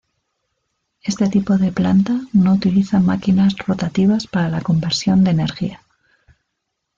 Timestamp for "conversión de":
4.61-5.29